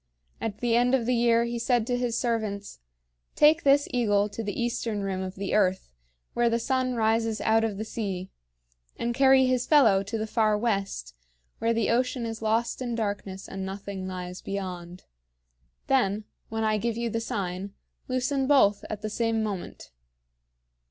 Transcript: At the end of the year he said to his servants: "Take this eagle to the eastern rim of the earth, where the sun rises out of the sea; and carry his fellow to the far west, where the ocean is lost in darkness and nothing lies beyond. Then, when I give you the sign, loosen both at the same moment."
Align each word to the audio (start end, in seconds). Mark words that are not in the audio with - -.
At 0.41 0.61
the 0.61 0.75
end 0.75 0.95
of 0.95 1.05
the 1.05 1.13
year 1.13 1.45
he 1.45 1.59
said 1.59 1.85
to 1.85 1.95
his 1.95 2.17
servants: 2.17 2.79
"Take 3.35 3.61
this 3.61 3.87
eagle 3.91 4.29
to 4.29 4.43
the 4.43 4.59
eastern 4.59 5.03
rim 5.03 5.21
of 5.21 5.35
the 5.35 5.53
earth, 5.53 5.91
where 6.33 6.49
the 6.49 6.57
sun 6.57 6.95
rises 6.95 7.39
out 7.41 7.63
of 7.63 7.77
the 7.77 7.85
sea; 7.85 8.31
and 8.97 9.13
carry 9.13 9.45
his 9.45 9.67
fellow 9.67 10.01
to 10.01 10.17
the 10.17 10.25
far 10.25 10.57
west, 10.57 11.13
where 11.59 11.71
the 11.71 11.91
ocean 11.91 12.25
is 12.25 12.41
lost 12.41 12.81
in 12.81 12.95
darkness 12.95 13.47
and 13.47 13.63
nothing 13.63 14.07
lies 14.07 14.41
beyond. 14.41 15.03
Then, 15.85 16.23
when 16.49 16.63
I 16.63 16.79
give 16.79 16.97
you 16.97 17.11
the 17.11 17.21
sign, 17.21 17.75
loosen 18.07 18.47
both 18.47 18.83
at 18.89 19.03
the 19.03 19.09
same 19.11 19.43
moment." 19.43 19.91